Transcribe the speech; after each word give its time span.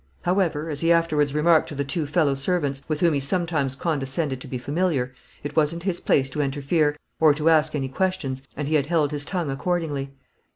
However, 0.23 0.67
as 0.71 0.81
he 0.81 0.91
afterwards 0.91 1.35
remarked 1.35 1.69
to 1.69 1.75
the 1.75 1.83
two 1.83 2.07
fellow 2.07 2.33
servants 2.33 2.81
with 2.87 3.01
whom 3.01 3.13
he 3.13 3.19
sometimes 3.19 3.75
condescended 3.75 4.41
to 4.41 4.47
be 4.47 4.57
familiar, 4.57 5.13
it 5.43 5.55
wasn't 5.55 5.83
his 5.83 5.99
place 5.99 6.27
to 6.31 6.41
interfere 6.41 6.97
or 7.19 7.35
to 7.35 7.51
ask 7.51 7.75
any 7.75 7.87
questions, 7.87 8.41
and 8.57 8.67
he 8.67 8.73
had 8.73 8.87
held 8.87 9.11
his 9.11 9.25
tongue 9.25 9.51
accordingly. 9.51 10.11